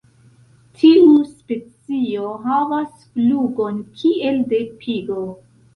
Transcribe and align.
Tiu 0.79 1.11
specio 1.33 2.33
havas 2.49 2.91
flugon 3.13 3.81
kiel 4.03 4.45
de 4.55 4.65
pigo. 4.83 5.27